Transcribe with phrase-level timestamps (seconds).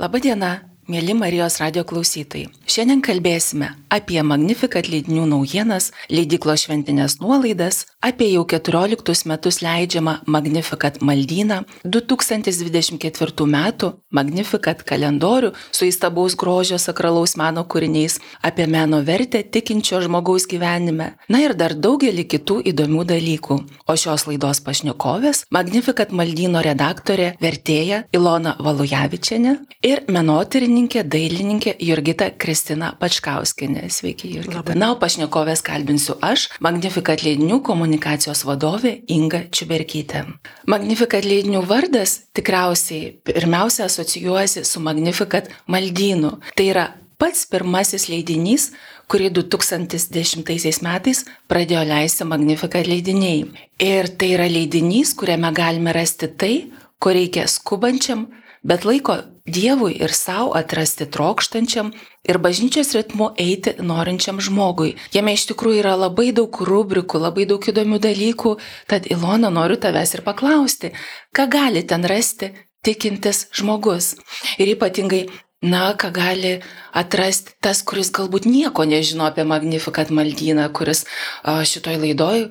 [0.00, 2.50] Labadiena, mėly Marijos radio klausytojai.
[2.70, 11.00] Šiandien kalbėsime apie Magnificat leidinių naujienas, leidiklo šventinės nuolaidas, apie jau 14 metus leidžiamą Magnificat
[11.02, 20.00] maldyną, 2024 metų Magnificat kalendorių su įstabaus grožio sakralaus meno kūriniais, apie meno vertę tikinčio
[20.06, 23.58] žmogaus gyvenime, na ir dar daugelį kitų įdomių dalykų.
[23.86, 32.94] O šios laidos pašnekovės- Magnificat maldyno redaktorė, vertėja Ilona Valujavičiane ir menotyrininkė, dailininkė Jurgita Kristina
[32.96, 33.88] Pačkauskinė.
[33.92, 34.62] Sveiki, Jurgita.
[34.62, 34.76] Labai.
[34.78, 40.24] Na, o pašnekovės kalbinsiu aš, Magnificat leidinių komunikacijos vadovė Inga Čiuberkytė.
[40.70, 46.38] Magnificat leidinių vardas tikriausiai pirmiausia asocijuojasi su Magnificat maldynu.
[46.56, 46.86] Tai yra
[47.20, 48.70] pats pirmasis leidinys,
[49.10, 53.48] kurį 2010 metais pradėjo leisti Magnificat leidiniai.
[53.82, 56.54] Ir tai yra leidinys, kuriame galime rasti tai,
[57.00, 58.28] ko reikia skubančiam,
[58.62, 61.88] bet laiko Dievui ir savo atrasti trokštančiam
[62.28, 64.92] ir bažnyčios ritmu eiti norinčiam žmogui.
[65.16, 68.52] Jame iš tikrųjų yra labai daug rubrikų, labai daug įdomių dalykų,
[68.86, 70.92] tad Ilona noriu tavęs ir paklausti,
[71.34, 72.52] ką gali ten rasti
[72.86, 74.14] tikintis žmogus.
[74.60, 75.26] Ir ypatingai
[75.60, 76.54] Na, ką gali
[76.96, 81.04] atrasti tas, kuris galbūt nieko nežino apie Magnificat maldyną, kuris
[81.44, 82.46] šitoj laidoj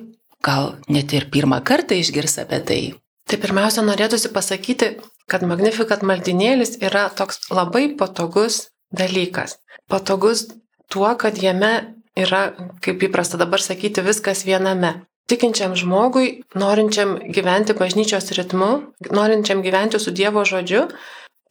[0.46, 2.82] gal net ir pirmą kartą išgirs apie tai.
[3.26, 4.92] Tai pirmiausia, norėtųsi pasakyti,
[5.30, 9.58] kad Magnificat maldinėlis yra toks labai patogus dalykas.
[9.90, 10.48] Patogus
[10.90, 11.72] tuo, kad jame
[12.18, 12.50] yra,
[12.82, 15.00] kaip įprasta dabar sakyti, viskas viename.
[15.30, 18.70] Tikinčiam žmogui, norinčiam gyventi bažnyčios ritmu,
[19.14, 20.88] norinčiam gyventi su Dievo žodžiu,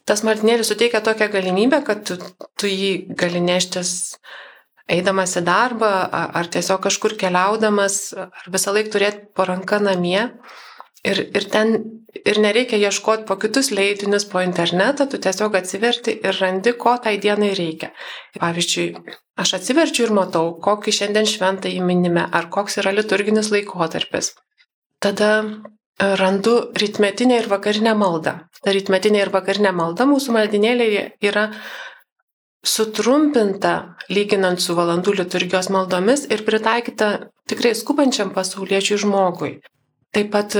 [0.09, 2.17] tas maldinėlis suteikia tokią galimybę, kad tu,
[2.59, 4.17] tu jį gali neštis
[4.89, 10.31] eidamas į darbą, ar tiesiog kažkur keliaudamas, ar visą laiką turėti po ranka namie.
[11.07, 11.77] Ir, ir ten
[12.27, 17.15] ir nereikia ieškoti po kitus leidinius, po internetą, tu tiesiog atsiverti ir randi, ko tai
[17.23, 17.91] dienai reikia.
[18.39, 18.87] Pavyzdžiui,
[19.39, 24.33] aš atsiverčiu ir matau, kokį šiandien šventą įminime, ar koks yra liturginis laikotarpis.
[24.99, 25.47] Tada e,
[26.19, 28.35] randu rytmetinę ir vakarinę maldą.
[28.59, 31.47] Ta rytmetinė ir vakarinė malda mūsų maldinėlėje yra
[32.65, 37.11] sutrumpinta lyginant su valandų liturgijos maldomis ir pritaikyta
[37.47, 39.59] tikrai skubančiam pasauliečiui žmogui.
[40.15, 40.55] Taip pat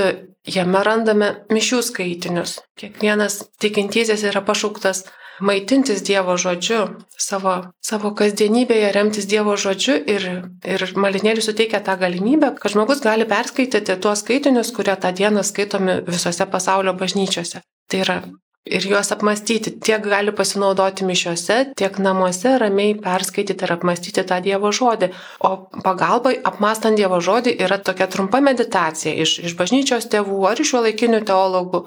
[0.46, 2.60] jame randame mišių skaitinius.
[2.78, 5.04] Kiekvienas tikintysis yra pašauktas
[5.40, 6.80] maitintis Dievo žodžiu,
[7.18, 10.26] savo, savo kasdienybėje remtis Dievo žodžiu ir,
[10.64, 16.00] ir malinėlis suteikia tą galimybę, kad žmogus gali perskaityti tuos skaitinius, kurie tą dieną skaitomi
[16.08, 17.64] visose pasaulio bažnyčiose.
[17.90, 18.20] Tai yra
[18.64, 19.72] ir juos apmastyti.
[19.80, 25.10] Tiek gali pasinaudoti mišiuose, tiek namuose ramiai perskaityti ir apmastyti tą Dievo žodį.
[25.46, 25.50] O
[25.84, 31.22] pagalbai apmastant Dievo žodį yra tokia trumpa meditacija iš, iš bažnyčios tėvų ar iš šiuolaikinių
[31.30, 31.84] teologų,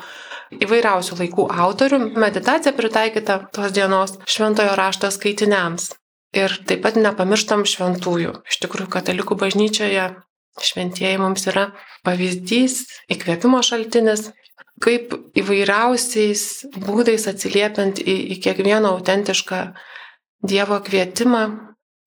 [0.66, 2.01] įvairiausių laikų autorių.
[2.25, 5.94] Meditacija pritaikyta tos dienos šventojo rašto skaitiniams.
[6.33, 8.39] Ir taip pat nepamirštam šventųjų.
[8.50, 10.07] Iš tikrųjų, katalikų bažnyčioje
[10.62, 11.67] šventieji mums yra
[12.06, 12.83] pavyzdys,
[13.13, 14.31] įkvėpimo šaltinis,
[14.81, 16.44] kaip įvairiausiais
[16.85, 19.66] būdais atsiliepiant į, į kiekvieną autentišką
[20.44, 21.44] Dievo kvietimą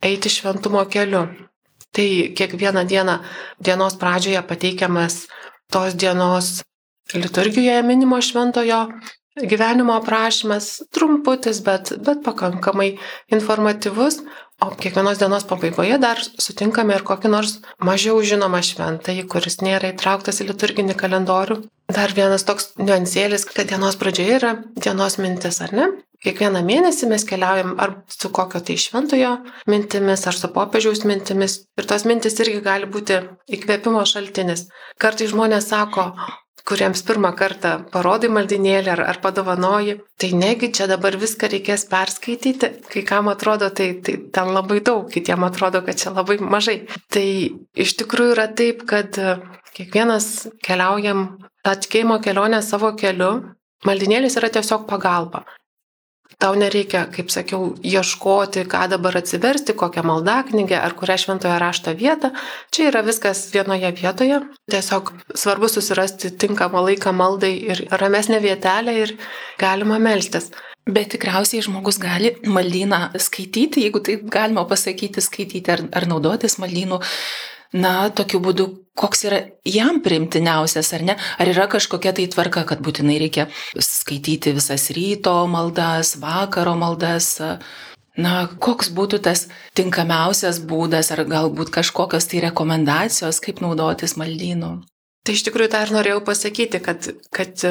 [0.05, 1.23] eiti šventumo keliu.
[1.97, 3.15] Tai kiekvieną dieną
[3.65, 5.23] dienos pradžioje pateikiamas
[5.73, 6.61] tos dienos
[7.15, 8.83] liturgijoje minimo šventojo
[9.37, 12.97] gyvenimo aprašymas, trumputis, bet, bet pakankamai
[13.33, 14.23] informatyvus,
[14.65, 20.41] O kiekvienos dienos pabaigoje dar sutinkame ir kokį nors mažiau žinomą šventąjį, kuris nėra įtrauktas
[20.41, 21.59] į liturginį kalendorių.
[21.93, 25.91] Dar vienas toks niuansėlis, kad dienos pradžioje yra dienos mintis, ar ne?
[26.25, 29.35] Kiekvieną mėnesį mes keliaujam ar su kokio tai šventojo
[29.69, 31.61] mintimis, ar su popiežiaus mintimis.
[31.77, 33.21] Ir tos mintis irgi gali būti
[33.59, 34.65] įkvėpimo šaltinis.
[34.97, 36.09] Kartai žmonės sako,
[36.67, 42.73] kuriems pirmą kartą parodai maldinėlį ar, ar padovanoji, tai negi čia dabar viską reikės perskaityti,
[42.91, 46.81] kai kam atrodo, tai, tai ten labai daug, kitiem atrodo, kad čia labai mažai.
[47.13, 47.27] Tai
[47.87, 49.19] iš tikrųjų yra taip, kad
[49.77, 51.29] kiekvienas keliaujam
[51.67, 53.33] tą tikėjimo kelionę savo keliu,
[53.87, 55.45] maldinėlis yra tiesiog pagalba.
[56.37, 62.29] Tau nereikia, kaip sakiau, ieškoti, ką dabar atsiversti, kokią maldaknygę ar kurią šventoje rašto vietą.
[62.69, 64.43] Čia yra viskas vienoje vietoje.
[64.69, 69.17] Tiesiog svarbu susirasti tinkamą laiką maldai ir ramesnę vietelę ir
[69.59, 70.51] galima melstis.
[70.87, 77.01] Bet tikriausiai žmogus gali maldyną skaityti, jeigu taip galima pasakyti, skaityti ar, ar naudotis maldynu
[77.75, 78.67] na, tokiu būdu,
[78.97, 81.17] koks yra jam primtiniausias, ar ne?
[81.41, 87.35] Ar yra kažkokia tai tvarka, kad būtinai reikia skaityti visas ryto maldas, vakaro maldas?
[88.17, 89.45] Na, koks būtų tas
[89.77, 94.79] tinkamiausias būdas, ar galbūt kažkokios tai rekomendacijos, kaip naudotis maldynu?
[95.27, 97.67] Tai iš tikrųjų ir norėjau pasakyti, kad, kad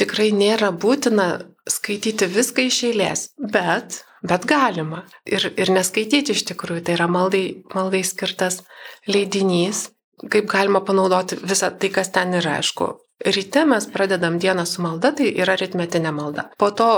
[0.00, 5.04] tikrai nėra būtina skaityti viską iš eilės, bet, bet galima.
[5.26, 8.62] Ir, ir neskaityti iš tikrųjų, tai yra maldai, maldai skirtas
[9.08, 9.88] leidinys,
[10.30, 12.92] kaip galima panaudoti visą tai, kas ten yra, aišku.
[13.22, 16.48] Ryte mes pradedam dieną su malda, tai yra ritmetinė malda.
[16.58, 16.88] Po to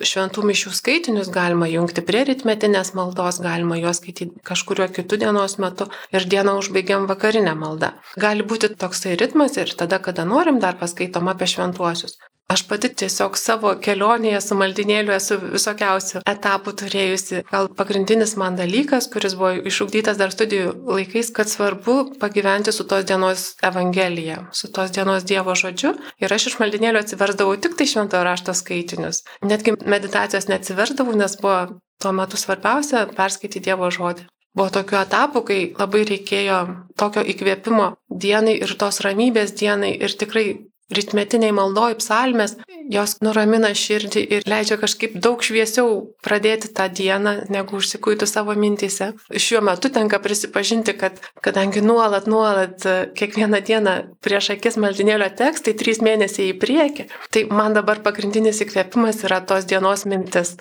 [0.00, 5.90] šventų mišių skaitinius galima jungti prie ritmetinės maldos, galima juos skaityti kažkurio kitų dienos metu
[6.14, 7.92] ir dieną užbaigiam vakarinę maldą.
[8.16, 12.16] Gali būti toksai ritmas ir tada, kada norim, dar paskaitom apie šventuosius.
[12.52, 17.40] Aš pati tiesiog savo kelionėje su maldinėliu esu visokiausių etapų turėjusi.
[17.48, 23.06] Gal pagrindinis man dalykas, kuris buvo išugdytas dar studijų laikais, kad svarbu pagyventi su tos
[23.08, 25.94] dienos evangelija, su tos dienos Dievo žodžiu.
[26.20, 29.22] Ir aš iš maldinėlio atsiversdavau tik tai šventojo rašto skaitinius.
[29.40, 34.28] Netgi meditacijos neatsiversdavau, nes buvo tuo metu svarbiausia perskaityti Dievo žodį.
[34.54, 36.60] Buvo tokių etapų, kai labai reikėjo
[37.00, 40.46] tokio įkvėpimo dienai ir tos ramybės dienai ir tikrai
[40.92, 42.56] ritmetiniai maldoj psalmės,
[42.92, 45.94] jos nuramina širdį ir leidžia kažkaip daug šviesiau
[46.24, 49.12] pradėti tą dieną, negu užsikuitų savo mintise.
[49.32, 52.84] Šiuo metu tenka prisipažinti, kad kadangi nuolat, nuolat
[53.16, 59.24] kiekvieną dieną prieš akis maldinėlio tekstai, trys mėnesiai į priekį, tai man dabar pagrindinis įkvėpimas
[59.24, 60.58] yra tos dienos mintis.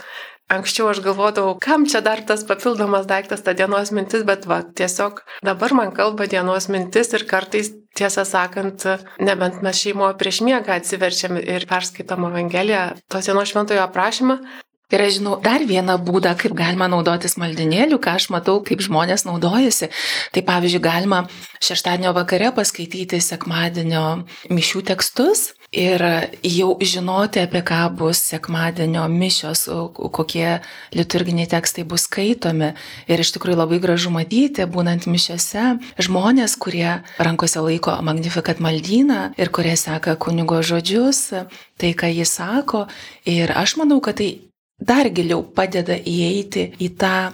[0.51, 5.23] Anksčiau aš galvodavau, kam čia dar tas papildomas daiktas, ta dienos mintis, bet va, tiesiog
[5.45, 8.83] dabar man kalba dienos mintis ir kartais, tiesą sakant,
[9.23, 14.41] nebent mes šeimoje prieš miegą atsiverčiam ir perskaitom Evangeliją, tos dienos šventojo aprašymą,
[14.93, 19.23] Ir aš žinau dar vieną būdą, kaip galima naudotis maldinėliu, ką aš matau, kaip žmonės
[19.25, 19.89] naudojasi.
[20.35, 21.23] Tai pavyzdžiui, galima
[21.65, 24.03] šeštadienio vakare paskaityti sekmadienio
[24.53, 26.03] mišių tekstus ir
[26.45, 29.65] jau žinoti, apie ką bus sekmadienio mišios,
[30.13, 30.61] kokie
[30.93, 32.73] liturginiai tekstai bus skaitomi.
[33.09, 39.51] Ir iš tikrųjų labai gražu matyti, būnant mišiose, žmonės, kurie rankose laiko Magnificat maldyną ir
[39.53, 41.25] kurie seka kunigo žodžius,
[41.81, 42.87] tai, ką jis sako.
[43.25, 44.31] Ir aš manau, kad tai
[44.79, 47.33] dar giliau padeda įeiti į tą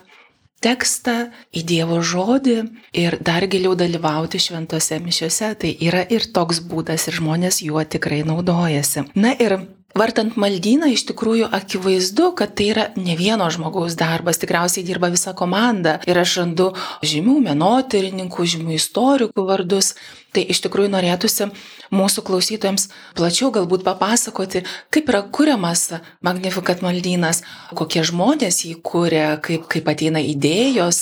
[0.64, 1.18] tekstą,
[1.56, 2.60] į Dievo žodį
[3.00, 5.56] ir dar giliau dalyvauti šventose mišiuose.
[5.60, 9.10] Tai yra ir toks būdas ir žmonės juo tikrai naudojasi.
[9.16, 9.62] Na ir
[9.98, 15.34] Vartant maldyną iš tikrųjų akivaizdu, kad tai yra ne vieno žmogaus darbas, tikriausiai dirba visa
[15.34, 16.68] komanda ir aš randu
[17.02, 19.96] žymių menotyrininkų, žymių istorikų vardus,
[20.36, 21.50] Tai iš tikrųjų norėtųsi
[21.94, 24.62] mūsų klausytojams plačiau galbūt papasakoti,
[24.94, 25.88] kaip yra kuriamas
[26.26, 27.42] Magnificat maldynas,
[27.78, 31.00] kokie žmonės jį kūrė, kaip, kaip ateina idėjos,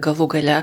[0.00, 0.56] galų gale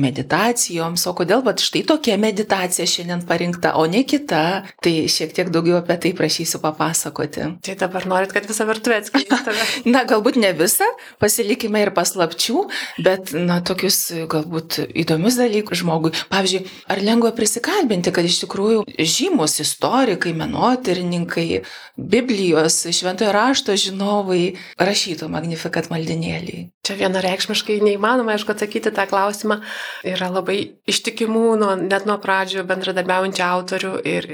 [0.00, 4.62] meditacijoms, o kodėl va štai tokia meditacija šiandien parinkta, o ne kita.
[4.82, 7.48] Tai šiek tiek daugiau apie tai prašysiu papasakoti.
[7.66, 9.56] Tai dabar norit, kad visą virtuvę atskleistumėte?
[9.94, 10.88] na, galbūt ne visą,
[11.22, 12.66] pasilikime ir paslapčių,
[13.04, 14.00] bet, na, tokius
[14.32, 16.14] galbūt įdomius dalykus žmogui.
[16.32, 21.62] Pavyzdžiui, ar lengva prisikalbinti, kad iš tikrųjų žymus istorikai, menotyrininkai,
[21.98, 26.58] Biblijos, šventojo rašto žinovai rašytų magnifikat maldinėlį.
[26.86, 29.58] Čia vienareikšmiškai neįmanoma, aišku, atsakyti tą klausimą.
[30.08, 30.58] Yra labai
[30.88, 34.30] ištikimų, nuo, net nuo pradžių bendradarbiaujančių autorių ir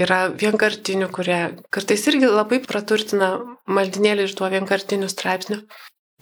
[0.00, 1.40] yra vienkartinių, kurie
[1.74, 3.32] kartais irgi labai praturtina
[3.66, 5.62] maldinėlį iš tuo vienkartinių straipsnių.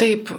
[0.01, 0.31] Taip,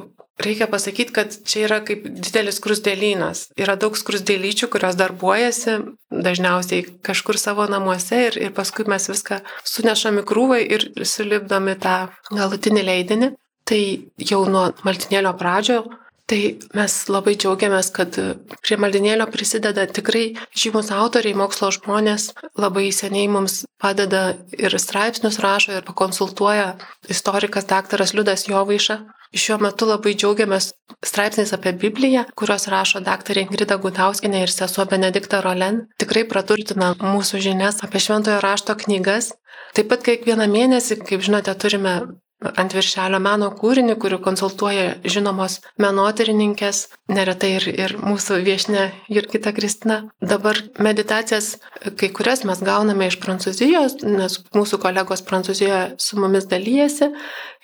[0.42, 3.50] Reikia pasakyti, kad čia yra kaip didelis krusdėlynas.
[3.60, 5.76] Yra daug krusdėlyčių, kurios darbuojasi
[6.10, 11.98] dažniausiai kažkur savo namuose ir, ir paskui mes viską sunešam į krūvą ir sulipdami tą
[12.32, 13.34] galutinį leidinį.
[13.68, 13.82] Tai
[14.18, 15.84] jau nuo maltinėlio pradžio
[16.32, 16.40] Tai
[16.78, 18.16] mes labai džiaugiamės, kad
[18.64, 25.76] prie maldinėlio prisideda tikrai žymus autoriai, mokslo žmonės, labai seniai mums padeda ir straipsnius rašo
[25.76, 26.70] ir pakonsultuoja
[27.12, 29.02] istorikas daktaras Liudas Jovaiša.
[29.32, 30.74] Šiuo metu labai džiaugiamės
[31.08, 35.86] straipsniais apie Bibliją, kuriuos rašo daktarė Ingrida Gudauskinė ir sesuo Benedikta Rolen.
[36.04, 39.32] Tikrai praturtina mūsų žinias apie šventojo rašto knygas.
[39.72, 41.96] Taip pat kiekvieną mėnesį, kaip žinote, turime
[42.42, 50.02] ant viršelio meno kūrinį, kurį konsultuoja žinomos menotyrininkės, neretai ir, ir mūsų viešne Jurgita Kristina.
[50.22, 51.56] Dabar meditacijas,
[52.00, 57.12] kai kurias mes gauname iš Prancūzijos, nes mūsų kolegos Prancūzijoje su mumis dalyjasi.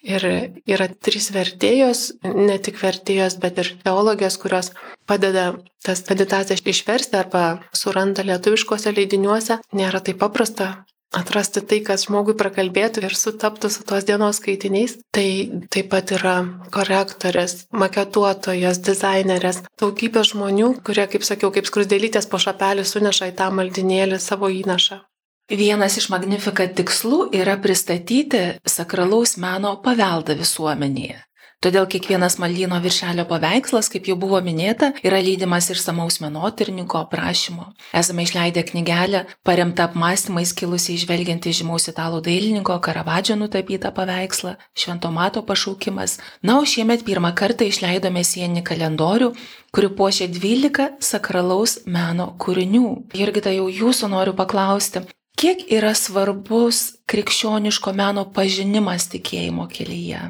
[0.08, 0.24] Ir
[0.70, 4.70] yra trys vertėjos, ne tik vertėjos, bet ir teologijos, kurios
[5.10, 9.58] padeda tas meditacijas išversti arba suranda lietuviškose leidiniuose.
[9.76, 14.98] Nėra taip paprasta atrasti tai, kas žmogui prakalbėtų ir sutaptų su tos dienos skaitiniais.
[15.16, 15.28] Tai
[15.74, 16.38] taip pat yra
[16.74, 23.52] korektorės, maketuotojas, dizainerės, daugybė žmonių, kurie, kaip sakiau, kaip skrusdėlytės po šapelį suneša į tą
[23.56, 25.02] maldinėlį savo įnašą.
[25.48, 31.22] Vienas iš Magnificat tikslų yra pristatyti sakralaus meno paveldą visuomenėje.
[31.58, 37.66] Todėl kiekvienas maldyno viršelio paveikslas, kaip jau buvo minėta, yra lydimas ir samaus menotirinko aprašymo.
[37.98, 45.10] Esame išleidę knygelę, paremtą apmąstymais kilusiai žvelgiant į žymaus italų dailininko Karavadžio nutapytą paveikslą Švento
[45.10, 46.20] Mato pašaukimas.
[46.46, 49.34] Na, o šiemet pirmą kartą išleidome sienį kalendorių,
[49.74, 52.88] kuri puošia 12 sakralaus meno kūrinių.
[53.18, 60.28] Irgi tai jau jūsų noriu paklausti, kiek yra svarbus krikščioniško meno pažinimas tikėjimo kelyje?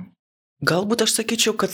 [0.66, 1.74] Galbūt aš sakyčiau, kad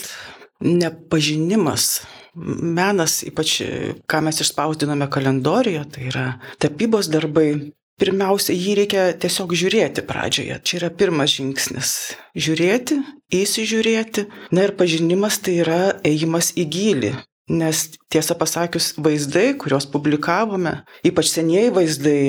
[0.63, 2.03] nepažinimas,
[2.35, 3.61] menas, ypač
[4.09, 6.27] ką mes išspausdiname kalendorijoje, tai yra
[6.59, 7.71] tapybos darbai.
[8.01, 10.55] Pirmiausia, jį reikia tiesiog žiūrėti pradžioje.
[10.65, 11.91] Čia yra pirmas žingsnis.
[12.33, 12.97] Žiūrėti,
[13.37, 14.25] įsižiūrėti.
[14.51, 17.11] Na ir pažinimas tai yra ėjimas į gilį.
[17.53, 22.19] Nes tiesą pasakius, vaizdai, kuriuos publikavome, ypač senieji vaizdai,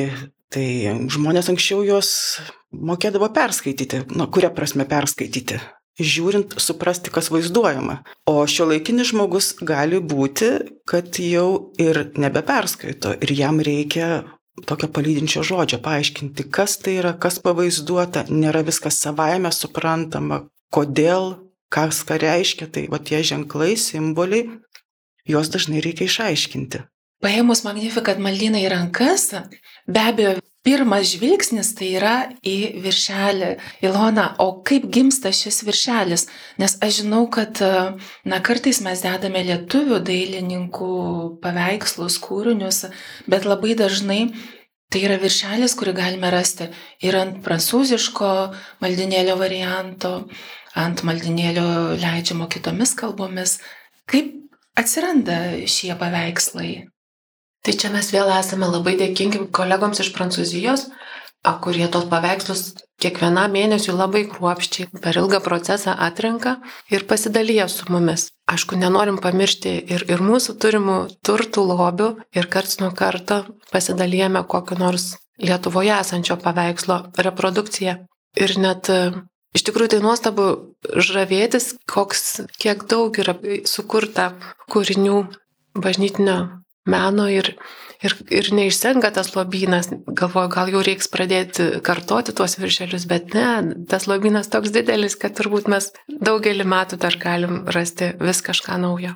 [0.53, 0.67] tai
[1.17, 2.13] žmonės anksčiau juos
[2.69, 4.05] mokėdavo perskaityti.
[4.15, 5.63] Na, kuria prasme perskaityti?
[6.01, 8.01] Žiūrint, suprasti, kas vaizduojama.
[8.31, 10.51] O šio laikinis žmogus gali būti,
[10.89, 14.25] kad jau ir nebeperskaito ir jam reikia
[14.67, 21.35] tokio palydinčio žodžio, paaiškinti, kas tai yra, kas pavaizduota, nėra viskas savaime suprantama, kodėl,
[21.75, 24.47] kas ką reiškia, tai va tie ženklai, simboliai,
[25.27, 26.85] juos dažnai reikia išaiškinti.
[27.25, 29.31] Paėmus Magnifikat maldyną į rankas,
[29.89, 33.51] be abejo, pirmas žvilgsnis tai yra į viršelį.
[33.85, 36.27] Ilona, o kaip gimsta šis viršelis?
[36.63, 37.61] Nes aš žinau, kad
[38.25, 40.91] na, kartais mes dedame lietuvių dailininkų
[41.45, 42.85] paveikslus, kūrinius,
[43.31, 44.23] bet labai dažnai
[44.95, 46.69] Tai yra viršelis, kurį galime rasti
[47.03, 48.29] ir ant prancūziško
[48.85, 50.13] maldinėlio varianto,
[50.79, 53.57] ant maldinėlio leidžiamo kitomis kalbomis.
[54.07, 54.31] Kaip
[54.79, 56.94] atsiranda šie paveikslai?
[57.65, 60.89] Tai čia mes vėl esame labai dėkingi kolegoms iš Prancūzijos,
[61.65, 62.63] kurie tos paveikslus
[63.01, 66.59] kiekvienam mėnesiu labai kruopščiai per ilgą procesą atrenka
[66.93, 68.31] ir pasidalyja su mumis.
[68.53, 74.81] Aišku, nenorim pamiršti ir, ir mūsų turimų turtų lobių ir karts nuo karto pasidalyjame kokiu
[74.81, 77.97] nors Lietuvoje esančio paveikslo reprodukciją.
[78.39, 78.87] Ir net
[79.57, 80.45] iš tikrųjų tai nuostabu
[80.95, 83.35] žavėtis, koks, kiek daug yra
[83.67, 84.29] sukurta
[84.71, 85.17] kūrinių
[85.75, 86.37] bažnytinio
[86.89, 87.51] meno ir,
[88.05, 89.91] ir, ir neišsenka tas lobynas.
[90.07, 95.37] Galvoju, gal jau reiks pradėti kartoti tuos viršelius, bet ne, tas lobynas toks didelis, kad
[95.39, 99.15] turbūt mes daugelį metų dar galim rasti vis kažką naujo.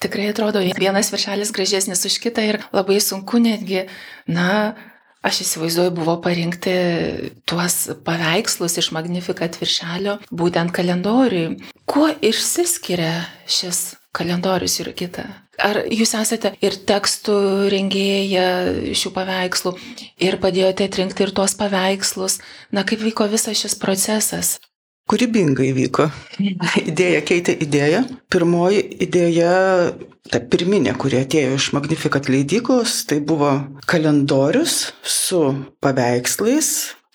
[0.00, 3.84] Tikrai atrodo, vienas viršelis gražesnis už kitą ir labai sunku netgi,
[4.24, 4.72] na,
[5.20, 6.72] Aš įsivaizduoju, buvo parinkti
[7.44, 7.74] tuos
[8.06, 11.58] paveikslus iš Magnificat viršelio būtent kalendoriui.
[11.84, 13.82] Kuo išsiskiria šis
[14.16, 15.26] kalendorius ir kita?
[15.60, 17.36] Ar jūs esate ir tekstų
[17.72, 18.46] rengėja
[18.96, 19.74] šių paveikslų
[20.24, 22.38] ir padėjote atrinkti ir tuos paveikslus?
[22.72, 24.56] Na, kaip vyko visas šis procesas?
[25.10, 26.06] Kūrybingai vyko.
[26.78, 28.04] Idėja keitė idėją.
[28.30, 29.54] Pirmoji idėja,
[30.30, 33.56] ta pirminė, kuri atėjo iš Magnificat leidyklos, tai buvo
[33.90, 35.42] kalendorius su
[35.82, 36.70] paveikslais,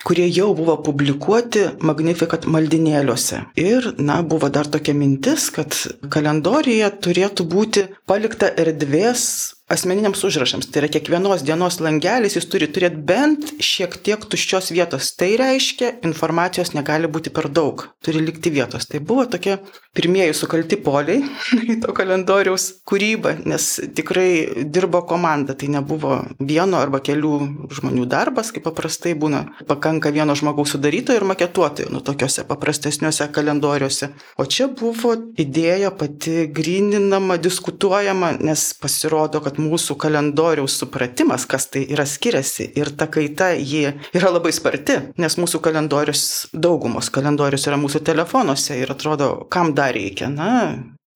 [0.05, 3.41] kurie jau buvo publikuoti Magnificat maldinėliuose.
[3.57, 5.73] Ir, na, buvo dar tokia mintis, kad
[6.13, 10.69] kalendorijoje turėtų būti palikta erdvės asmeniniams užrašams.
[10.69, 15.09] Tai yra kiekvienos dienos langelis, jis turi turėti bent šiek tiek tuščios vietos.
[15.17, 18.85] Tai reiškia, informacijos negali būti per daug, turi likti vietos.
[18.91, 19.57] Tai buvo tokie
[19.97, 21.23] pirmieji sukalti poliai
[21.73, 23.67] į to kalendoriaus kūrybą, nes
[23.97, 27.33] tikrai dirbo komanda, tai nebuvo vieno arba kelių
[27.79, 34.11] žmonių darbas, kaip paprastai būna, pakanka vieno žmogaus sudarytojo ir maketuotojo, nu tokiuose paprastesniuose kalendoriuose.
[34.37, 41.69] O čia buvo idėja pati grininama, diskutuojama, nes pasirodo, kad kad mūsų kalendoriaus supratimas, kas
[41.71, 47.67] tai yra skiriasi ir ta kaita ji yra labai sparti, nes mūsų kalendorius, daugumos kalendorius
[47.67, 50.27] yra mūsų telefonuose ir atrodo, kam dar reikia.
[50.29, 50.75] Na,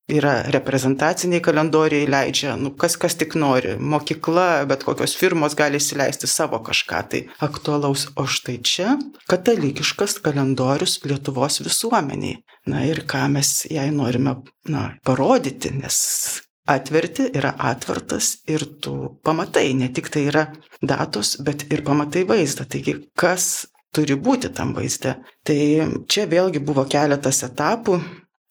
[0.10, 3.76] yra reprezentaciniai kalendoriai, leidžia, nu, kas kas tik nori.
[3.78, 8.08] Mokykla, bet kokios firmos gali įsileisti savo kažką tai aktualaus.
[8.16, 8.96] O štai čia
[9.30, 12.40] katalikiškas kalendorius Lietuvos visuomeniai.
[12.70, 15.98] Na ir ką mes jai norime na, parodyti, nes
[16.70, 18.96] atverti, yra atvartas ir tu
[19.26, 20.46] pamatai, ne tik tai yra
[20.82, 22.68] datos, bet ir pamatai vaizdą.
[22.70, 25.18] Taigi, kas turi būti tam vaizde.
[25.46, 25.60] Tai
[26.10, 28.00] čia vėlgi buvo keletas etapų.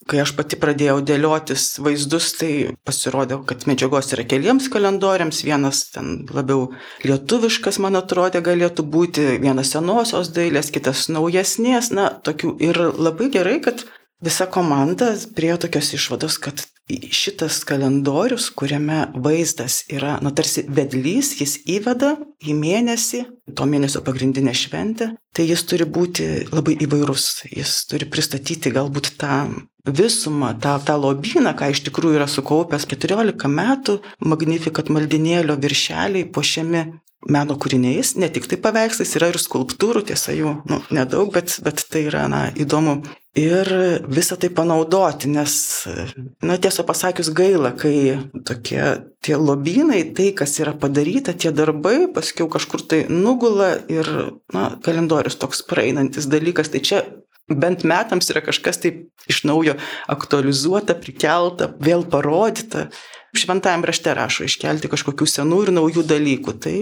[0.09, 6.23] Kai aš pati pradėjau dėliotis vaizdus, tai pasirodė, kad medžiagos yra keliems kalendoriams, vienas ten
[6.33, 6.71] labiau
[7.05, 12.55] lietuviškas, man atrodė, galėtų būti, vienas senosios dailės, kitas naujesnės, na, tokių.
[12.71, 13.85] Ir labai gerai, kad
[14.21, 16.65] visa komanda priejo tokios išvados, kad
[17.11, 24.55] šitas kalendorius, kuriame vaizdas yra, na, tarsi vedlys, jis įveda į mėnesį, to mėnesio pagrindinę
[24.57, 27.27] šventę, tai jis turi būti labai įvairus.
[27.53, 29.43] Jis turi pristatyti galbūt tą
[29.85, 36.87] visumą, tą, tą lobyną, ką iš tikrųjų yra sukaupęs 14 metų, magnifikat maldinėlio viršeliai puošiami
[37.27, 41.83] meno kūriniais, ne tik tai paveikslais, yra ir skulptūrų, tiesa jų nu, nedaug, bet, bet
[41.91, 43.01] tai yra na, įdomu.
[43.39, 43.69] Ir
[44.11, 45.53] visą tai panaudoti, nes,
[46.43, 48.83] na tiesą pasakius, gaila, kai tokie
[49.23, 54.11] tie lobynai, tai kas yra padaryta, tie darbai, paskiau kažkur tai nugula ir,
[54.55, 57.05] na, kalendorius toks praeinantis dalykas, tai čia
[57.49, 59.77] bent metams yra kažkas taip iš naujo
[60.09, 62.89] aktualizuota, prikelta, vėl parodyta
[63.37, 66.57] šventajame rašte rašo iškelti kažkokių senų ir naujų dalykų.
[66.65, 66.77] Tai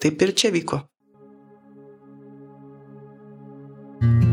[0.00, 0.84] taip ir čia vyko.
[4.00, 4.29] esanti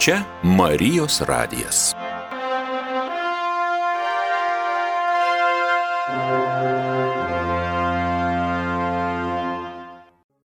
[0.00, 1.99] Čia Marijos radijas.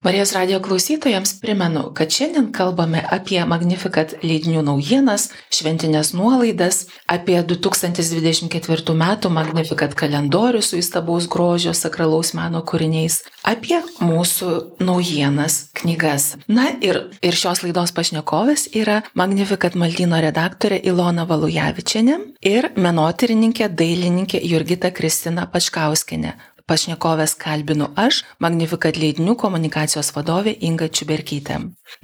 [0.09, 8.95] Marijos radio klausytojams primenu, kad šiandien kalbame apie Magnificat leidinių naujienas, šventinės nuolaidas, apie 2024
[8.95, 9.05] m.
[9.37, 16.31] Magnificat kalendorių su įstabaus grožio sakralaus meno kūriniais, apie mūsų naujienas, knygas.
[16.49, 24.41] Na ir, ir šios laidos pašnekovės yra Magnificat maldyno redaktorė Ilona Valujavičianė ir menotyrininkė dailininkė
[24.41, 26.33] Jurgita Kristina Pačkauskinė.
[26.69, 31.55] Pašnekovės kalbinu aš, Magnificat leidinių komunikacijos vadovė Inga Čiuberkytė.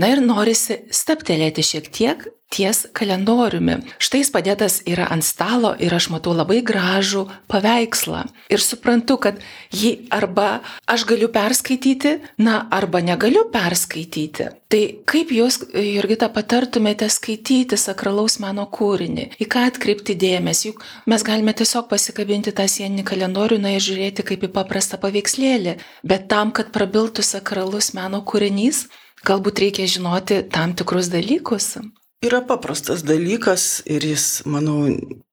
[0.01, 3.79] Na ir norisi staptelėti šiek tiek ties kalendoriumi.
[3.99, 8.25] Štai jis padėtas yra ant stalo ir aš matau labai gražų paveikslą.
[8.53, 9.41] Ir suprantu, kad
[9.73, 14.51] jį arba aš galiu perskaityti, na, arba negaliu perskaityti.
[14.71, 19.27] Tai kaip jūs, Jurgita, patartumėte skaityti sakralaus meno kūrinį?
[19.41, 20.71] Į ką atkreipti dėmesį?
[20.71, 25.77] Juk mes galime tiesiog pasikabinti tą sieninį kalendorių, na ir žiūrėti kaip į paprastą paveikslėlį.
[26.07, 28.87] Bet tam, kad prabiltų sakralus meno kūrinys,
[29.25, 31.75] galbūt reikia žinoti tam tikrus dalykus.
[32.23, 34.87] Yra paprastas dalykas ir jis, manau,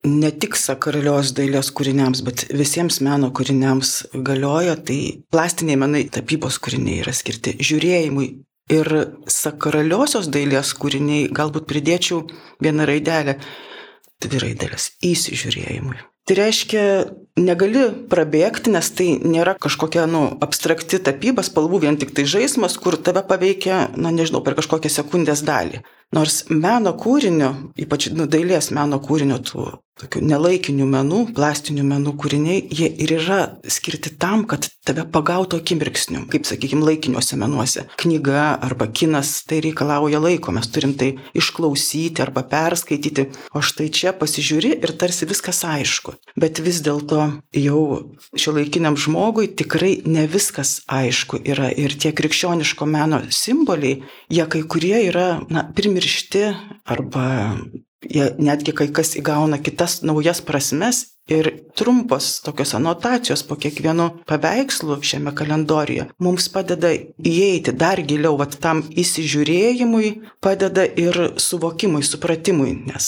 [0.04, 3.92] ne tik sakralios dailės kūriniams, bet visiems meno kūriniams
[4.26, 4.74] galioja.
[4.76, 4.98] Tai
[5.32, 8.28] plastiniai menai, tapybos kūriniai yra skirti žiūrėjimui.
[8.72, 8.88] Ir
[9.30, 12.24] sakraliosios dailės kūriniai, galbūt pridėčiau
[12.62, 13.38] vieną raidelę,
[14.22, 15.98] dvi raidelės- įsižiūrėjimui.
[16.22, 16.82] Tai reiškia,
[17.42, 22.94] negali prabėgti, nes tai nėra kažkokia, nu, abstrakti tapyba, spalvų vien tik tai žaidimas, kur
[22.94, 25.82] tave paveikia, na, nežinau, per kažkokią sekundės dalį.
[26.12, 29.70] Nors meno kūrinio, ypač nu, dailės meno kūrinio, tų
[30.01, 36.25] tokių nelaikinių menų, plastinių menų kūriniai, jie ir yra skirti tam, kad tave pagautų akimirksniu,
[36.33, 37.85] kaip, sakykime, laikiniuose menuose.
[38.01, 44.14] Knyga arba kinas tai reikalauja laiko, mes turim tai išklausyti arba perskaityti, o štai čia
[44.16, 46.16] pasižiūri ir tarsi viskas aišku.
[46.40, 47.83] Bet vis dėlto jau
[48.35, 54.01] šio laikiniam žmogui tikrai ne viskas aišku yra ir tie krikščioniško meno simboliai,
[54.33, 55.68] jie kai kurie yra, na,
[56.02, 57.56] primiršti arba
[58.10, 64.98] jie netgi kai kas įgauna kitas naujas prasmes ir trumpos tokios anotacijos po kiekvienu paveikslu
[65.02, 70.10] šiame kalendoriuje mums padeda įeiti dar giliau, vat tam įsižiūrėjimui,
[70.42, 73.06] padeda ir suvokimui, supratimui, nes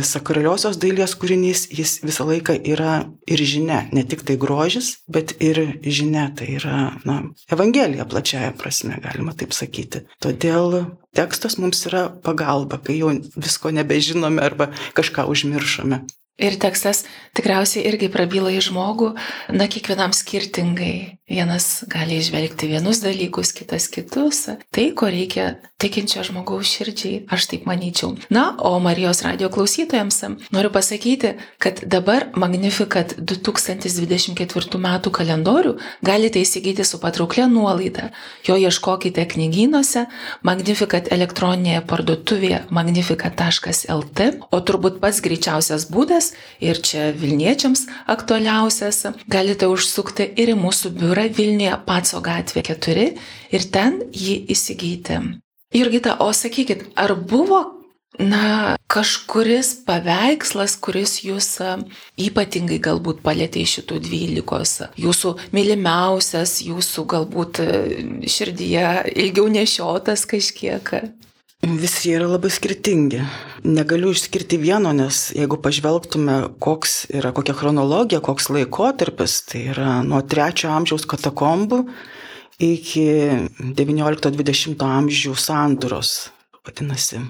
[0.00, 2.94] sakraliosios dailės kūrinys, jis visą laiką yra
[3.28, 7.20] ir žinia, ne tik tai grožis, bet ir žinia, tai yra, na,
[7.52, 10.06] Evangelija plačiaja prasme, galima taip sakyti.
[10.24, 16.02] Todėl tekstas mums yra pagalba, kai jau visko nebežinome arba kažką užmiršome.
[16.42, 17.04] Ir tekstas
[17.36, 19.12] tikriausiai irgi prabyla į žmogų,
[19.54, 21.18] na, kiekvienam skirtingai.
[21.32, 24.48] Vienas gali išvelgti vienus dalykus, kitas kitus.
[24.74, 28.12] Tai, ko reikia tikinčio žmogaus širdžiai, aš taip manyčiau.
[28.34, 30.20] Na, o Marijos radio klausytojams
[30.52, 34.90] noriu pasakyti, kad dabar Magnificat 2024 m.
[35.14, 38.10] kalendorių galite įsigyti su patrauklė nuolaida.
[38.46, 40.04] Jo ieškokite knygynuose,
[40.44, 50.28] Magnificat elektroninėje parduotuvėje magnificat.lt, o turbūt pats greičiausias būdas ir čia Vilniečiams aktualiausias, galite užsukti
[50.36, 53.06] ir į mūsų biurą Vilniuje Paco gatvė 4
[53.52, 55.20] ir ten jį įsigyti.
[55.72, 57.62] Jurgita, o sakykit, ar buvo,
[58.20, 61.48] na, kažkuris paveikslas, kuris jūs
[62.20, 67.62] ypatingai galbūt palėtė iš šitų dvylikos, jūsų mylimiausias, jūsų galbūt
[68.28, 70.92] širdyje ilgiau nešiotas kažkiek?
[71.62, 73.20] Visi jie yra labai skirtingi.
[73.62, 80.18] Negaliu išskirti vieno, nes jeigu pažvelgtume, koks yra kokia chronologija, koks laikotarpis, tai yra nuo
[80.26, 81.84] 3 amžiaus katakombų
[82.58, 83.06] iki
[83.78, 86.12] 19-20 amžių sandūros,
[86.66, 87.22] vadinasi.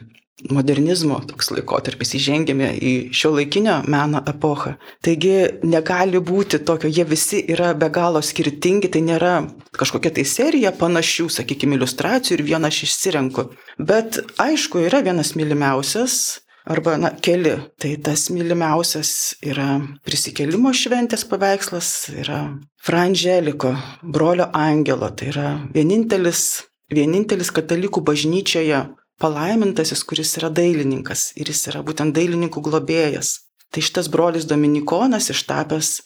[0.51, 4.75] Modernizmo toks laikotarpis, įžengėme į šio laikinio meno epochą.
[5.05, 9.35] Taigi negali būti tokio, jie visi yra be galo skirtingi, tai nėra
[9.79, 13.49] kažkokia tai serija panašių, sakykime, iliustracijų ir vieną aš išsirenku.
[13.79, 17.55] Bet aišku, yra vienas mylimiausias, arba, na, keli.
[17.81, 19.13] Tai tas mylimiausias
[19.45, 22.43] yra prisikelimo šventės paveikslas, yra
[22.83, 28.83] Frangeliko, brolio angelo, tai yra vienintelis, vienintelis katalikų bažnyčioje
[29.23, 33.37] palaimintasis, kuris yra dailininkas ir jis yra būtent dailininkų globėjas.
[33.73, 36.01] Tai šitas brolis Dominikonas ištapęs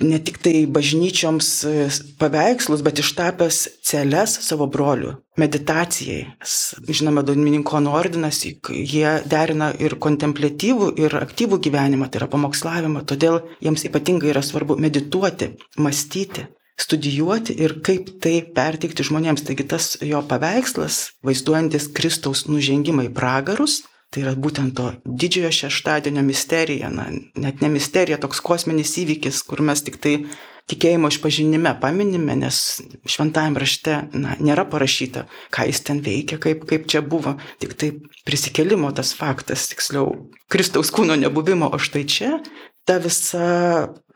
[0.00, 1.74] ne tik tai bažnyčioms e,
[2.20, 6.26] paveikslus, bet ištapęs celes savo brolių meditacijai.
[6.88, 13.86] Žinoma, Dominikonų ordinas, jie derina ir kontemplatyvų, ir aktyvų gyvenimą, tai yra pamokslavimą, todėl jiems
[13.88, 16.46] ypatingai yra svarbu medituoti, mąstyti
[16.80, 19.44] studijuoti ir kaip tai perteikti žmonėms.
[19.46, 23.80] Taigi tas jo paveikslas, vaizduojantis Kristaus nužengimą į pragarus,
[24.12, 29.64] tai yra būtent to didžiojo šeštadienio misterija, na, net ne misterija, toks kosminis įvykis, kur
[29.66, 30.14] mes tik tai
[30.70, 32.60] tikėjimo išpažinime paminime, nes
[33.06, 37.92] šventajame rašte na, nėra parašyta, ką jis ten veikia, kaip, kaip čia buvo, tik tai
[38.26, 42.32] prisikelimo tas faktas, tiksliau, Kristaus kūno nebuvimo, o štai čia
[42.86, 43.46] ta visa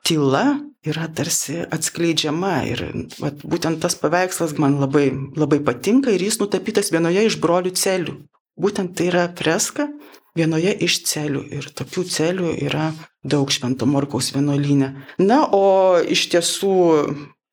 [0.06, 0.44] tyla
[0.86, 2.84] yra tarsi atskleidžiama ir
[3.20, 8.16] vat, būtent tas paveikslas man labai, labai patinka ir jis nutapytas vienoje iš brolių celių.
[8.60, 9.88] Būtent tai yra freska
[10.36, 12.90] vienoje iš celių ir tokių celių yra
[13.24, 14.94] daug švento Morkaus vienuolynė.
[15.20, 16.74] Na, o iš tiesų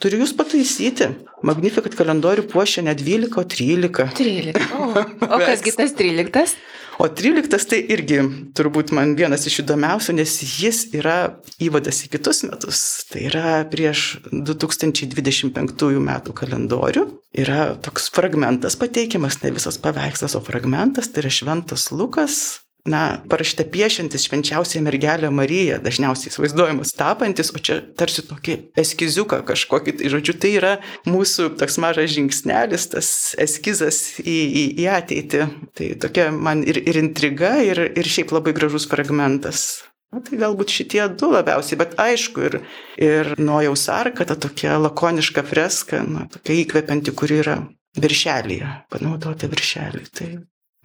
[0.02, 1.12] turiu jūs pataisyti.
[1.46, 4.08] Magnifikat kalendorių puošia ne 12, o 13.
[4.18, 4.72] 13.
[4.74, 6.56] O, o kasgi tas 13?
[6.98, 8.18] O 13 tai irgi
[8.58, 12.84] turbūt man vienas iš įdomiausių, nes jis yra įvadas į kitus metus.
[13.12, 17.06] Tai yra prieš 2025 metų kalendorių.
[17.38, 22.40] Yra toks fragmentas pateikiamas, ne visas paveikslas, o fragmentas, tai yra Šventas Lukas
[22.89, 29.97] na, parašyta piešintis švenčiausiai mergelę Mariją, dažniausiai įsivaizduojamas tapantis, o čia tarsi tokį eskiziuką kažkokį,
[30.00, 30.73] tai žodžiu, tai yra
[31.10, 33.12] mūsų toks mažas žingsnelis, tas
[33.43, 35.43] eskizas į, į, į ateitį.
[35.78, 39.67] Tai tokia man ir, ir intriga, ir, ir šiaip labai gražus fragmentas.
[40.13, 42.62] Na, tai galbūt šitie du labiausiai, bet aišku, ir,
[43.04, 47.58] ir Nojaus arka, ta tokia lakoniška freska, na, tokia įkvepianti, kuri yra
[48.00, 50.06] viršelėje, panaudota viršelį.
[50.15, 50.30] Tai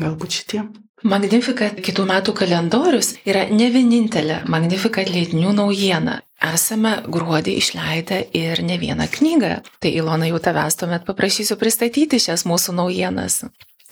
[0.00, 0.64] galbūt šitie.
[1.02, 6.20] Magnificat kitų metų kalendorius yra ne vienintelė Magnificat leidinių naujiena.
[6.42, 9.52] Esame gruodį išleidę ir ne vieną knygą.
[9.82, 13.42] Tai Ilona jau tavęs tuomet paprašysiu pristatyti šias mūsų naujienas.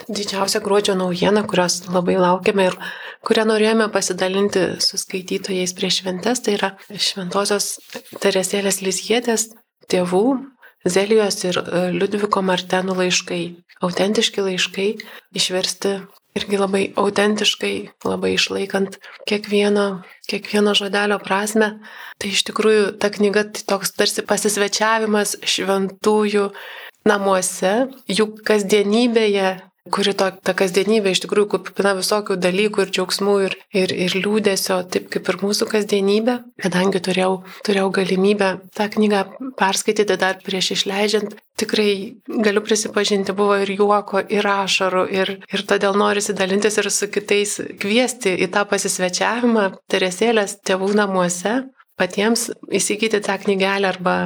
[0.08, 2.78] Didžiausia gruodžio naujiena, kurios labai laukiame ir
[3.26, 7.74] kurią norėjome pasidalinti su skaitytojais prieš šventes, tai yra Šventojios
[8.22, 9.50] Teresėlės Lizjietės
[9.90, 10.24] tėvų
[10.88, 13.42] Zelijos ir e, Liudviko Martenų laiškai.
[13.84, 14.88] Autentiški laiškai
[15.36, 15.94] išversti
[16.38, 17.74] irgi labai autentiškai,
[18.06, 21.72] labai išlaikant kiekvieno, kiekvieno žodelio prasme.
[22.20, 26.50] Tai iš tikrųjų ta knyga tai toks tarsi pasisvečiavimas šventųjų
[27.08, 27.74] namuose,
[28.08, 29.56] jų kasdienybėje
[29.92, 34.80] kuri to, ta kasdienybė iš tikrųjų kupina visokių dalykų ir džiaugsmų ir, ir, ir liūdėsio,
[34.92, 39.24] taip kaip ir mūsų kasdienybė, kadangi turėjau, turėjau galimybę tą knygą
[39.60, 41.90] perskaityti dar prieš išleidžiant, tikrai
[42.26, 47.58] galiu prisipažinti, buvo ir juoko, ir ašarų, ir, ir todėl norisi dalintis ir su kitais
[47.82, 51.60] kviesti į tą pasisvečiavimą Teresėlės tėvų namuose,
[52.00, 54.16] patiems įsigyti tą knygelę arba,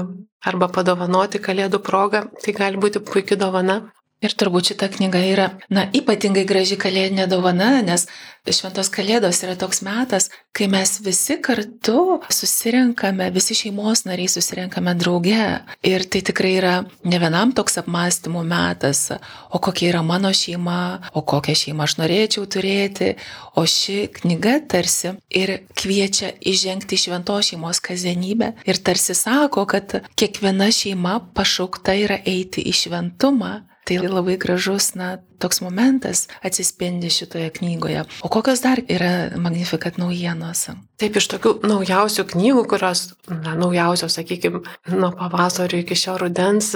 [0.47, 3.83] arba padovanoti kalėdų progą, tai gali būti puikia dovana.
[4.25, 8.07] Ir turbūt šita knyga yra, na, ypatingai graži kalėdinė dovana, nes
[8.53, 15.47] šventos kalėdos yra toks metas, kai mes visi kartu susirenkame, visi šeimos nariai susirenkame drauge.
[15.85, 19.11] Ir tai tikrai yra ne vienam toks apmąstymų metas,
[19.49, 20.79] o kokia yra mano šeima,
[21.17, 23.15] o kokią šeimą aš norėčiau turėti.
[23.57, 30.01] O ši knyga tarsi ir kviečia įžengti į šventos šeimos kasdienybę ir tarsi sako, kad
[30.17, 33.55] kiekviena šeima pašaukta yra eiti į šventumą.
[33.85, 38.05] Tai labai gražus, na, toks momentas atsispindi šitoje knygoje.
[38.25, 40.63] O kokios dar yra Magnificat naujienos?
[41.01, 46.73] Taip, iš tokių naujausių knygų, kurios, na, naujausios, sakykime, nuo pavasario iki šio rudens,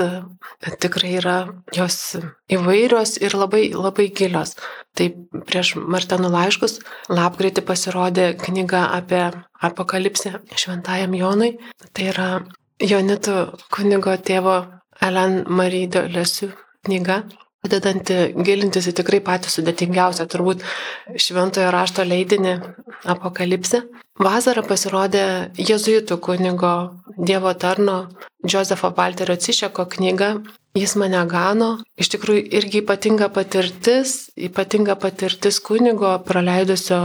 [0.85, 1.39] tikrai yra
[1.73, 2.19] jos
[2.53, 4.59] įvairios ir labai, labai gilios.
[4.99, 5.17] Taip,
[5.49, 9.25] prieš Martenų laiškus lapkritį pasirodė knyga apie
[9.65, 11.55] apokalipsę šventajam Jonui.
[11.97, 12.31] Tai yra
[12.85, 13.41] Jonitų
[13.73, 14.61] kunigo tėvo
[15.01, 16.53] Ellen Marie de Lesiu
[16.89, 17.23] knyga,
[17.65, 20.65] padedanti gilintis į tikrai patį sudėtingiausią, turbūt
[21.15, 22.59] šventojo rašto leidinį
[23.09, 23.85] Apokalipsę.
[24.19, 25.25] Vasarą pasirodė
[25.55, 26.75] jėzuitų kunigo
[27.19, 28.09] Dievo tarno
[28.43, 30.33] Josefo Walterio Cišeko knyga
[30.79, 31.71] jis mane gano.
[31.99, 37.01] Iš tikrųjų, irgi ypatinga patirtis, ypatinga patirtis kunigo, praleidusio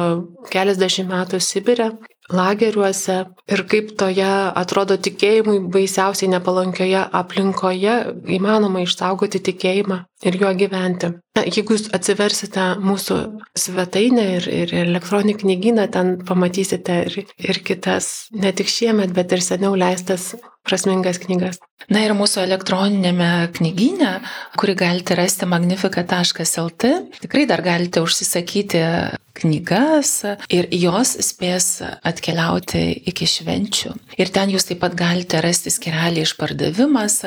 [0.54, 1.92] keliasdešimt metų Sibirė,
[2.32, 3.18] lageriuose
[3.52, 4.30] ir kaip toje
[4.62, 7.98] atrodo tikėjimui baisiausiai nepalankioje aplinkoje
[8.38, 11.12] įmanoma išsaugoti tikėjimą ir juo gyventi.
[11.36, 13.20] Na, jeigu jūs atsiversite mūsų
[13.60, 19.44] svetainę ir, ir elektroninį knygyną, ten pamatysite ir, ir kitas, ne tik šiemet, bet ir
[19.44, 20.32] seniau leistas
[20.64, 21.60] prasmingas knygas.
[21.92, 24.14] Na ir mūsų elektroninėme knygyne,
[24.60, 28.84] kurį galite rasti magnifica.lt, tikrai dar galite užsisakyti
[29.36, 30.14] knygas
[30.54, 33.94] ir jos spės atkeliauti iki švenčių.
[34.16, 37.20] Ir ten jūs taip pat galite rasti skirelį išpardavimas.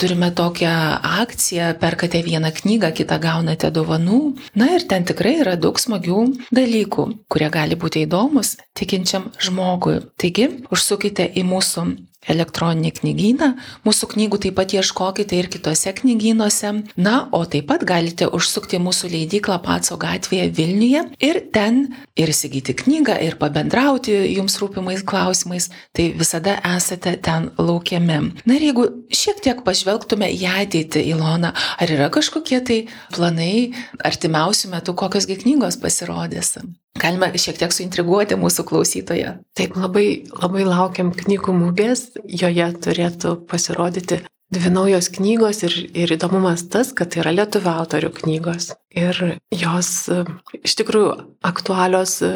[0.00, 0.72] Turime tokią
[1.20, 4.20] akciją, perkate vieną knygą, kitą gaunate dovanų.
[4.56, 6.22] Na ir ten tikrai yra daug smagių
[6.56, 9.98] dalykų, kurie gali būti įdomus tikinčiam žmogui.
[10.16, 11.84] Taigi, užsukite į mūsų
[12.28, 13.48] elektroninį knygyną.
[13.86, 16.72] Mūsų knygų taip pat ieškokite ir kitose knygynuose.
[17.00, 21.82] Na, o taip pat galite užsukti mūsų leidyklą Paco gatvėje Vilniuje ir ten
[22.20, 25.70] ir įsigyti knygą, ir pabendrauti jums rūpimais klausimais.
[25.96, 28.20] Tai visada esate ten laukiami.
[28.44, 32.80] Na ir jeigu šiek tiek pažvelgtume į ateitį, Ilona, ar yra kažkokie tai
[33.14, 33.72] planai
[34.04, 36.58] artimiausių metų, kokios gi knygos pasirodys?
[36.98, 39.36] Galime šiek tiek suintriguoti mūsų klausytoje.
[39.56, 46.66] Taip, labai, labai laukiam knygų mūgės, joje turėtų pasirodyti dvi naujos knygos ir, ir įdomumas
[46.72, 48.72] tas, kad tai yra lietuvių autorių knygos.
[48.90, 50.24] Ir jos e,
[50.66, 51.12] iš tikrųjų
[51.46, 52.32] aktualios e,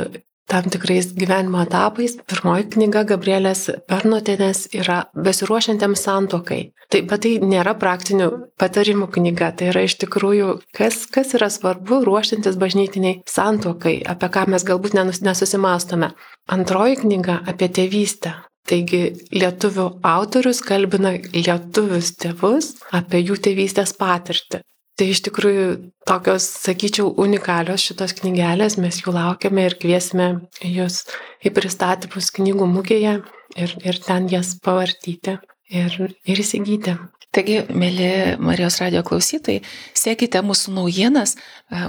[0.51, 2.17] tam tikrais gyvenimo etapais.
[2.29, 6.61] Pirmoji knyga Gabrielės Bernotinės yra besiruošiantiems santokai.
[6.93, 8.29] Tai, bet tai nėra praktinių
[8.61, 14.45] patarimų knyga, tai yra iš tikrųjų, kas, kas yra svarbu ruošiantis bažnytiniai santokai, apie ką
[14.53, 16.13] mes galbūt nesusimastome.
[16.53, 18.37] Antroji knyga apie tėvystę.
[18.65, 19.03] Taigi
[19.35, 24.63] lietuvių autorius kalbina lietuvius tėvus apie jų tėvystės patirtį.
[24.95, 25.65] Tai iš tikrųjų
[26.07, 30.29] tokios, sakyčiau, unikalios šitos knygelės, mes jų laukiame ir kviesime
[30.63, 31.01] jūs
[31.43, 33.17] į pristatymus knygų mugėje
[33.59, 35.35] ir, ir ten jas pavartyti
[35.75, 36.95] ir, ir įsigyti.
[37.35, 39.65] Taigi, mėly Marijos radio klausytojai,
[39.99, 41.35] sekite mūsų naujienas.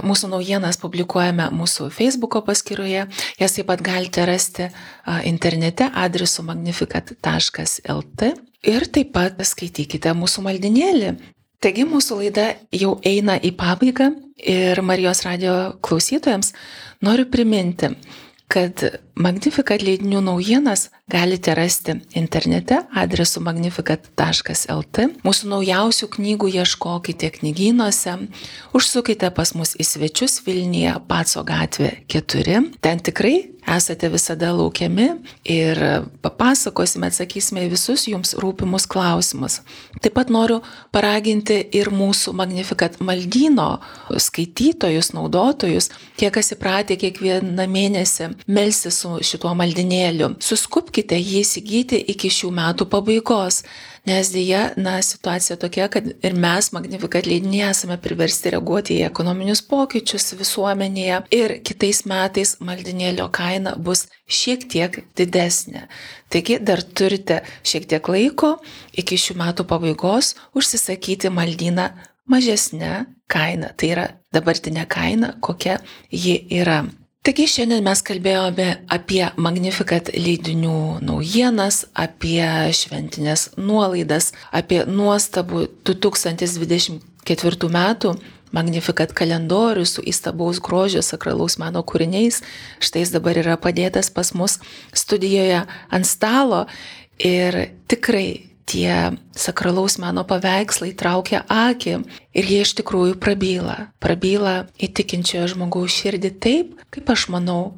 [0.02, 3.04] Mūsų naujienas publikuojame mūsų Facebook paskyroje.
[3.38, 4.66] Jas taip pat galite rasti
[5.30, 8.32] internete adresu magnificat.lt.
[8.66, 11.14] Ir taip pat skaitykite mūsų maldinėlį.
[11.64, 16.52] Taigi mūsų laida jau eina į pabaigą ir Marijos radio klausytojams
[17.04, 17.94] noriu priminti,
[18.48, 18.84] kad
[19.16, 25.06] Magnificat leidinių naujienas galite rasti internete adresu magnificat.lt.
[25.24, 28.18] Mūsų naujausių knygų ieškokite knygynuose,
[28.76, 32.60] užsukite pas mus į svečius Vilniuje, Paco gatvė 4.
[32.84, 35.08] Ten tikrai esate visada laukiami
[35.48, 35.80] ir
[36.22, 39.62] papasakosime, atsakysime į visus jums rūpimus klausimus.
[40.04, 40.60] Taip pat noriu
[40.94, 43.78] paraginti ir mūsų Magnificat maldyno
[44.12, 50.34] skaitytojus, naudotojus, tie, kas įpratę kiekvieną mėnesį melsis su šituo maldinėliu.
[50.42, 53.62] Suskupkite jį įsigyti iki šių metų pabaigos,
[54.06, 59.62] nes dėja, na, situacija tokia, kad ir mes, Magnifikat leidiniai, esame priversti reaguoti į ekonominius
[59.66, 65.86] pokyčius visuomenėje ir kitais metais maldinėlio kaina bus šiek tiek didesnė.
[66.32, 68.56] Taigi dar turite šiek tiek laiko
[68.98, 71.90] iki šių metų pabaigos užsisakyti maldyną
[72.26, 73.72] mažesnę kainą.
[73.76, 75.78] Tai yra dabartinė kaina, kokia
[76.10, 76.84] ji yra.
[77.26, 88.14] Taigi šiandien mes kalbėjome apie Magnificat leidinių naujienas, apie šventinės nuolaidas, apie nuostabų 2024 metų
[88.54, 92.44] Magnificat kalendorių su įstabaus grožio sakralaus meno kūriniais.
[92.78, 94.60] Štai jis dabar yra padėtas pas mus
[94.94, 96.68] studijoje ant stalo
[97.18, 101.94] ir tikrai tie sakralaus meno paveikslai traukia akį
[102.36, 103.76] ir jie iš tikrųjų prabyla.
[104.02, 107.76] Prabyla įtikinčiojo žmogaus širdį taip, kaip aš manau,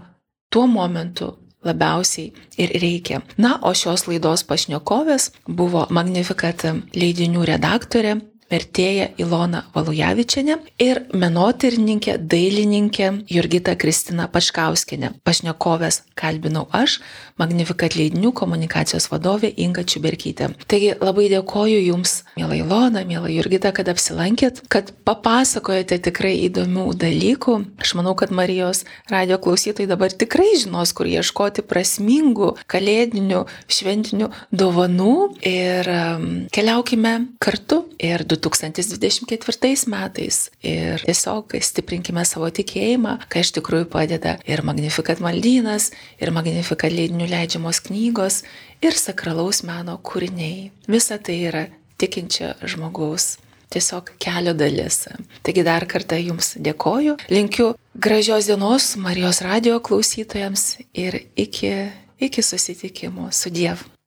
[0.49, 3.23] tuo momentu labiausiai ir reikia.
[3.37, 8.19] Na, o šios laidos pašnekovės buvo Magnificat leidinių redaktorė
[8.51, 15.15] vertėja Ilona Valujavičiane ir menotyrininkė, dailininkė Jurgita Kristina Paškauskinė.
[15.25, 16.99] Pašnekovės kalbinau aš,
[17.39, 20.49] Magnifikat leidinių komunikacijos vadovė Inga Čiuberkytė.
[20.67, 27.55] Taigi labai dėkoju Jums, mėla Ilona, mėla Jurgita, kad apsilankėt, kad papasakojate tikrai įdomių dalykų.
[27.79, 35.15] Aš manau, kad Marijos radio klausytojai dabar tikrai žinos, kur ieškoti prasmingų kalėdinių šventinių dovanų
[35.47, 35.93] ir
[36.51, 44.63] keliaukime kartu ir 2024 metais ir tiesiog stiprinkime savo tikėjimą, kai iš tikrųjų padeda ir
[44.67, 45.91] Magnifikat maldynas,
[46.23, 48.43] ir Magnifikat leidinių leidžiamos knygos,
[48.85, 50.71] ir sakralaus meno kūriniai.
[50.89, 51.67] Visa tai yra
[51.99, 53.37] tikinčio žmogaus
[53.73, 55.05] tiesiog kelio dalis.
[55.45, 61.75] Taigi dar kartą Jums dėkoju, linkiu gražios dienos Marijos radio klausytojams ir iki,
[62.21, 63.98] iki susitikimo su Dievu.